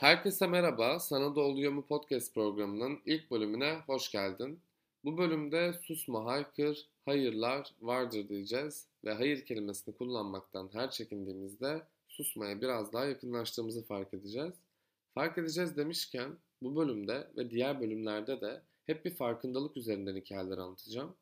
[0.00, 4.60] Herkese merhaba, Sana da Oluyor mu podcast programının ilk bölümüne hoş geldin.
[5.04, 12.92] Bu bölümde susma, haykır, hayırlar vardır diyeceğiz ve hayır kelimesini kullanmaktan her çekindiğimizde susmaya biraz
[12.92, 14.54] daha yakınlaştığımızı fark edeceğiz.
[15.14, 16.30] Fark edeceğiz demişken
[16.62, 21.14] bu bölümde ve diğer bölümlerde de hep bir farkındalık üzerinden hikayeler anlatacağım.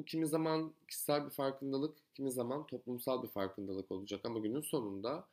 [0.00, 5.24] Bu kimi zaman kişisel bir farkındalık, kimi zaman toplumsal bir farkındalık olacak ama günün sonunda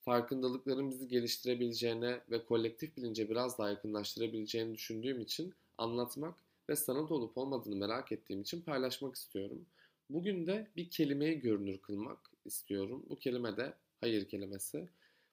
[0.00, 6.34] farkındalıkların bizi geliştirebileceğine ve kolektif bilince biraz daha yakınlaştırabileceğini düşündüğüm için anlatmak
[6.68, 9.66] ve sanat olup olmadığını merak ettiğim için paylaşmak istiyorum.
[10.10, 13.02] Bugün de bir kelimeyi görünür kılmak istiyorum.
[13.08, 14.88] Bu kelime de hayır kelimesi.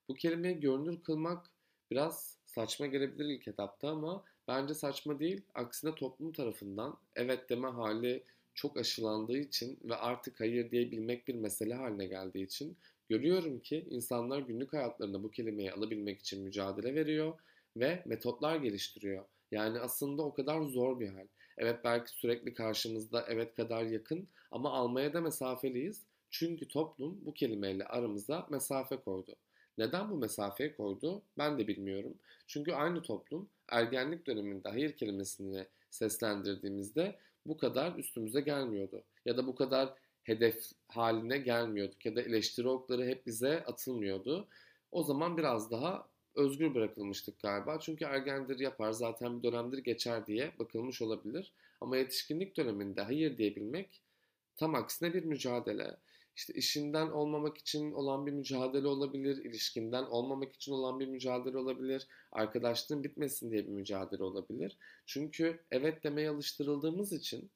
[0.10, 1.50] Bu kelimeyi görünür kılmak
[1.92, 5.42] biraz saçma gelebilir ilk etapta ama bence saçma değil.
[5.54, 8.24] Aksine toplum tarafından evet deme hali
[8.56, 12.78] çok aşılandığı için ve artık hayır diyebilmek bir mesele haline geldiği için
[13.10, 17.34] görüyorum ki insanlar günlük hayatlarında bu kelimeyi alabilmek için mücadele veriyor
[17.78, 19.26] ve metotlar geliştiriyor.
[19.52, 21.28] Yani aslında o kadar zor bir hal.
[21.58, 26.02] Evet belki sürekli karşımızda evet kadar yakın ama almaya da mesafeliyiz.
[26.30, 29.36] Çünkü toplum bu kelimeyle aramıza mesafe koydu.
[29.78, 32.14] Neden bu mesafeyi koydu ben de bilmiyorum.
[32.48, 37.16] Çünkü aynı toplum ergenlik döneminde hayır kelimesini seslendirdiğimizde
[37.46, 39.04] bu kadar üstümüze gelmiyordu.
[39.26, 44.48] Ya da bu kadar hedef haline gelmiyorduk ya da eleştiri okları hep bize atılmıyordu.
[44.92, 47.80] O zaman biraz daha özgür bırakılmıştık galiba.
[47.80, 51.54] Çünkü ergendir yapar zaten bir dönemdir geçer diye bakılmış olabilir.
[51.82, 54.02] Ama yetişkinlik döneminde hayır diyebilmek
[54.62, 55.98] tam aksine bir mücadele.
[56.36, 62.08] İşte işinden olmamak için olan bir mücadele olabilir, ilişkinden olmamak için olan bir mücadele olabilir,
[62.32, 64.78] arkadaşlığın bitmesin diye bir mücadele olabilir.
[65.06, 67.52] Çünkü evet demeye alıştırıldığımız için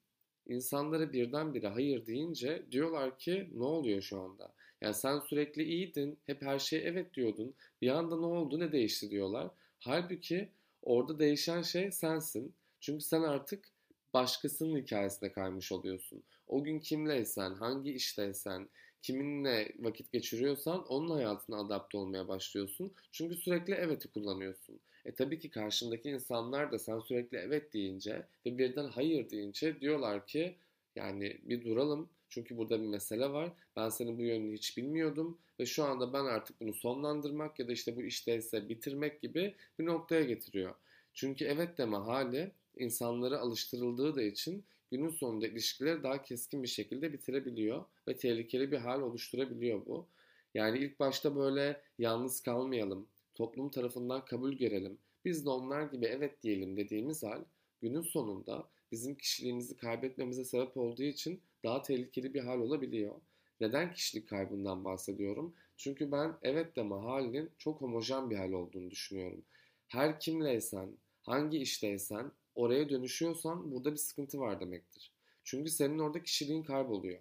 [0.46, 4.52] insanlara birdenbire hayır deyince diyorlar ki ne oluyor şu anda?
[4.80, 7.54] Yani sen sürekli iyiydin, hep her şeye evet diyordun.
[7.82, 9.50] Bir anda ne oldu, ne değişti diyorlar.
[9.78, 10.48] Halbuki
[10.82, 12.54] orada değişen şey sensin.
[12.80, 13.68] Çünkü sen artık
[14.14, 16.22] başkasının hikayesine kaymış oluyorsun.
[16.46, 18.68] O gün kimleysen, hangi işteysen,
[19.02, 22.92] kiminle vakit geçiriyorsan onun hayatına adapte olmaya başlıyorsun.
[23.12, 24.80] Çünkü sürekli evet'i kullanıyorsun.
[25.04, 30.26] E tabii ki karşındaki insanlar da sen sürekli evet deyince ve birden hayır deyince diyorlar
[30.26, 30.56] ki
[30.96, 32.08] yani bir duralım.
[32.28, 33.52] Çünkü burada bir mesele var.
[33.76, 37.72] Ben senin bu yönünü hiç bilmiyordum ve şu anda ben artık bunu sonlandırmak ya da
[37.72, 40.74] işte bu işteyse bitirmek gibi bir noktaya getiriyor.
[41.14, 47.12] Çünkü evet deme hali insanları alıştırıldığı da için günün sonunda ilişkileri daha keskin bir şekilde
[47.12, 50.08] bitirebiliyor ve tehlikeli bir hal oluşturabiliyor bu.
[50.54, 56.42] Yani ilk başta böyle yalnız kalmayalım, toplum tarafından kabul görelim, biz de onlar gibi evet
[56.42, 57.44] diyelim dediğimiz hal
[57.80, 63.14] günün sonunda bizim kişiliğimizi kaybetmemize sebep olduğu için daha tehlikeli bir hal olabiliyor.
[63.60, 65.54] Neden kişilik kaybından bahsediyorum?
[65.76, 69.44] Çünkü ben evet deme halinin çok homojen bir hal olduğunu düşünüyorum.
[69.88, 75.12] Her kimleysen, hangi işteysen, oraya dönüşüyorsan burada bir sıkıntı var demektir.
[75.44, 77.20] Çünkü senin orada kişiliğin kayboluyor.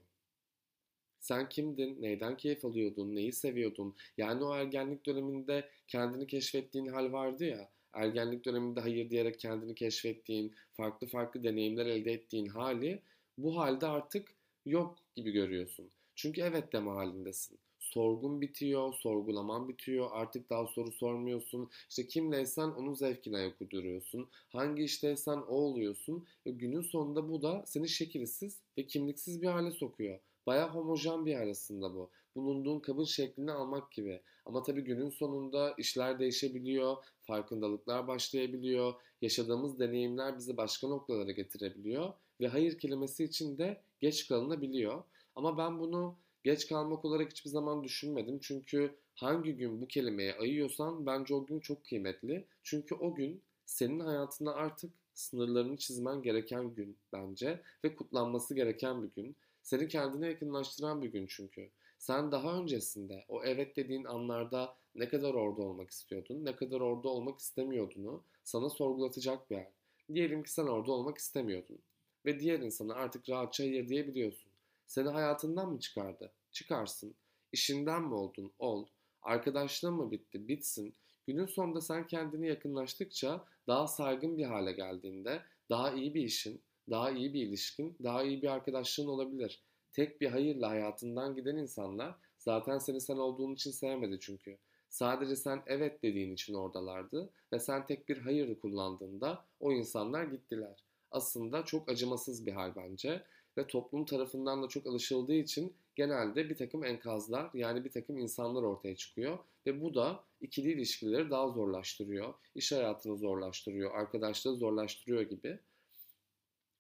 [1.19, 3.95] Sen kimdin, neyden keyif alıyordun, neyi seviyordun?
[4.17, 10.55] Yani o ergenlik döneminde kendini keşfettiğin hal vardı ya, ergenlik döneminde hayır diyerek kendini keşfettiğin,
[10.73, 13.01] farklı farklı deneyimler elde ettiğin hali
[13.37, 14.35] bu halde artık
[14.65, 15.89] yok gibi görüyorsun.
[16.15, 17.59] Çünkü evet deme halindesin.
[17.95, 21.69] Sorgun bitiyor, sorgulaman bitiyor, artık daha soru sormuyorsun.
[21.89, 24.29] İşte kimleysen onun zevkine ayak uyduruyorsun.
[24.49, 26.25] Hangi işteysen o oluyorsun.
[26.45, 30.19] Ve günün sonunda bu da seni şekilsiz ve kimliksiz bir hale sokuyor.
[30.47, 32.09] Baya homojen bir hal aslında bu.
[32.35, 34.21] Bulunduğun kabın şeklini almak gibi.
[34.45, 42.47] Ama tabii günün sonunda işler değişebiliyor, farkındalıklar başlayabiliyor, yaşadığımız deneyimler bizi başka noktalara getirebiliyor ve
[42.47, 45.03] hayır kelimesi için de geç kalınabiliyor.
[45.35, 48.39] Ama ben bunu geç kalmak olarak hiçbir zaman düşünmedim.
[48.41, 52.45] Çünkü hangi gün bu kelimeye ayıyorsan bence o gün çok kıymetli.
[52.63, 59.11] Çünkü o gün senin hayatında artık sınırlarını çizmen gereken gün bence ve kutlanması gereken bir
[59.21, 59.35] gün.
[59.63, 61.69] Seni kendine yakınlaştıran bir gün çünkü.
[61.99, 67.09] Sen daha öncesinde o evet dediğin anlarda ne kadar orada olmak istiyordun, ne kadar orada
[67.09, 69.71] olmak istemiyordunu sana sorgulatacak bir yer.
[70.13, 71.79] Diyelim ki sen orada olmak istemiyordun
[72.25, 74.54] ve diğer insana artık rahatça hayır diyebiliyorsun.
[74.87, 76.31] Seni hayatından mı çıkardı?
[76.51, 77.15] Çıkarsın.
[77.51, 78.53] İşinden mi oldun?
[78.59, 78.85] Ol.
[79.21, 80.47] Arkadaşlığın mı bitti?
[80.47, 80.93] Bitsin.
[81.27, 87.11] Günün sonunda sen kendini yakınlaştıkça daha saygın bir hale geldiğinde daha iyi bir işin, daha
[87.11, 89.63] iyi bir ilişkin, daha iyi bir arkadaşlığın olabilir.
[89.91, 94.57] Tek bir hayırla hayatından giden insanlar zaten seni sen olduğun için sevmedi çünkü.
[94.89, 100.83] Sadece sen evet dediğin için oradalardı ve sen tek bir hayırı kullandığında o insanlar gittiler.
[101.11, 103.23] Aslında çok acımasız bir hal bence
[103.57, 108.63] ve toplum tarafından da çok alışıldığı için genelde bir takım enkazlar yani bir takım insanlar
[108.63, 115.59] ortaya çıkıyor ve bu da ikili ilişkileri daha zorlaştırıyor, iş hayatını zorlaştırıyor, arkadaşlığı zorlaştırıyor gibi.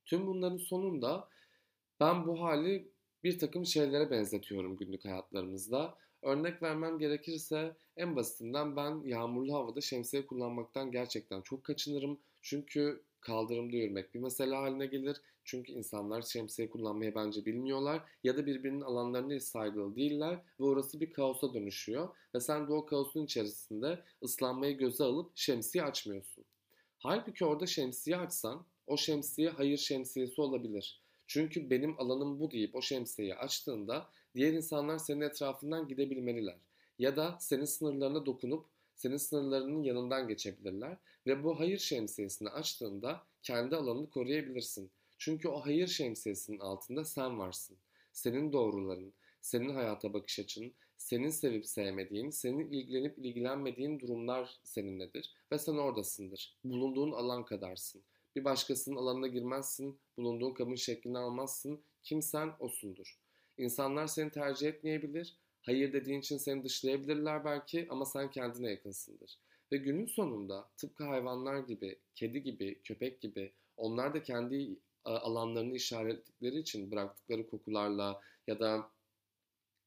[0.05, 1.29] Tüm bunların sonunda
[1.99, 2.91] ben bu hali
[3.23, 5.97] bir takım şeylere benzetiyorum günlük hayatlarımızda.
[6.21, 12.19] Örnek vermem gerekirse en basitinden ben yağmurlu havada şemsiye kullanmaktan gerçekten çok kaçınırım.
[12.45, 15.21] Çünkü kaldırımda yürümek bir mesele haline gelir.
[15.43, 21.01] Çünkü insanlar şemsiye kullanmayı bence bilmiyorlar ya da birbirinin alanlarına hiç saygılı değiller ve orası
[21.01, 22.09] bir kaosa dönüşüyor.
[22.35, 26.45] Ve sen de o kaosun içerisinde ıslanmayı göze alıp şemsiye açmıyorsun.
[26.97, 31.01] Halbuki orada şemsiye açsan o şemsiye hayır şemsiyesi olabilir.
[31.27, 36.57] Çünkü benim alanım bu deyip o şemsiyeyi açtığında diğer insanlar senin etrafından gidebilmeliler.
[36.99, 38.65] Ya da senin sınırlarına dokunup
[38.95, 40.97] senin sınırlarının yanından geçebilirler
[41.27, 44.91] ve bu hayır şemsiyesini açtığında kendi alanını koruyabilirsin.
[45.17, 47.77] Çünkü o hayır şemsiyesinin altında sen varsın.
[48.13, 55.57] Senin doğruların, senin hayata bakış açın, senin sevip sevmediğin, senin ilgilenip ilgilenmediğin durumlar seninledir ve
[55.57, 56.57] sen oradasındır.
[56.63, 58.03] Bulunduğun alan kadarsın.
[58.35, 61.81] Bir başkasının alanına girmezsin, bulunduğun kabın şeklini almazsın.
[62.03, 63.19] Kimsen osundur.
[63.57, 69.37] İnsanlar seni tercih etmeyebilir, hayır dediğin için seni dışlayabilirler belki ama sen kendine yakınsındır.
[69.71, 76.59] Ve günün sonunda tıpkı hayvanlar gibi, kedi gibi, köpek gibi onlar da kendi alanlarını işaretledikleri
[76.59, 78.91] için bıraktıkları kokularla ya da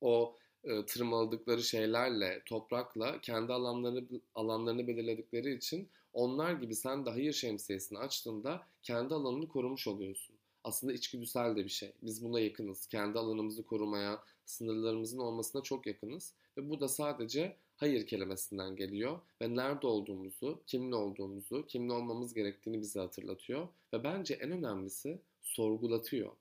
[0.01, 7.33] o e, tırmaladıkları şeylerle, toprakla kendi alanlarını alanlarını belirledikleri için onlar gibi sen de hayır
[7.33, 10.38] şemsiyesini açtığında kendi alanını korumuş oluyorsun.
[10.69, 11.93] Aslında içgüdüsel de bir şey.
[12.03, 12.87] Biz buna yakınız.
[12.87, 16.35] Kendi alanımızı korumaya, sınırlarımızın olmasına çok yakınız.
[16.57, 19.21] Ve bu da sadece hayır kelimesinden geliyor.
[19.43, 23.69] Ve nerede olduğumuzu, kimle olduğumuzu, kimle olmamız gerektiğini bize hatırlatıyor.
[23.93, 26.33] Ve bence en önemlisi sorgulatıyor.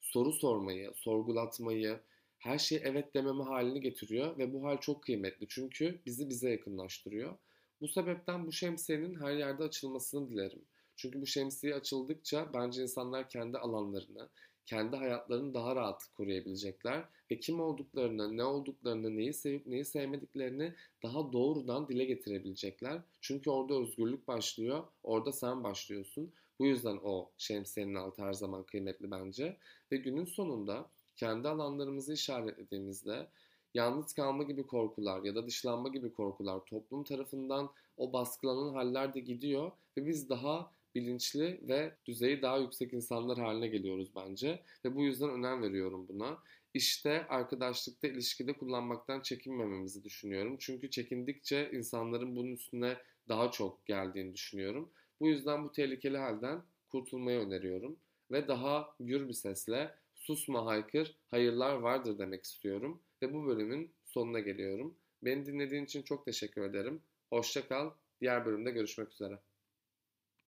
[0.00, 2.00] Soru sormayı, sorgulatmayı,
[2.38, 7.36] her şeyi evet dememe halini getiriyor ve bu hal çok kıymetli çünkü bizi bize yakınlaştırıyor.
[7.80, 10.62] Bu sebepten bu şemsiyenin her yerde açılmasını dilerim.
[10.96, 14.28] Çünkü bu şemsiye açıldıkça bence insanlar kendi alanlarını,
[14.66, 21.32] kendi hayatlarını daha rahat koruyabilecekler ve kim olduklarını, ne olduklarını, neyi sevip neyi sevmediklerini daha
[21.32, 23.02] doğrudan dile getirebilecekler.
[23.20, 26.32] Çünkü orada özgürlük başlıyor, orada sen başlıyorsun.
[26.58, 29.56] Bu yüzden o şemsiyenin altı her zaman kıymetli bence.
[29.92, 33.26] Ve günün sonunda kendi alanlarımızı işaretlediğimizde
[33.74, 39.20] yalnız kalma gibi korkular ya da dışlanma gibi korkular toplum tarafından o baskılanan haller de
[39.20, 45.02] gidiyor ve biz daha bilinçli ve düzeyi daha yüksek insanlar haline geliyoruz bence ve bu
[45.04, 46.38] yüzden önem veriyorum buna.
[46.74, 50.56] İşte arkadaşlıkta, ilişkide kullanmaktan çekinmememizi düşünüyorum.
[50.60, 52.96] Çünkü çekindikçe insanların bunun üstüne
[53.28, 54.90] daha çok geldiğini düşünüyorum.
[55.20, 57.96] Bu yüzden bu tehlikeli halden kurtulmayı öneriyorum
[58.30, 64.40] ve daha gür bir sesle susma haykır, hayırlar vardır demek istiyorum ve bu bölümün sonuna
[64.40, 64.94] geliyorum.
[65.22, 67.02] Beni dinlediğin için çok teşekkür ederim.
[67.30, 67.90] Hoşça kal.
[68.20, 69.38] Diğer bölümde görüşmek üzere.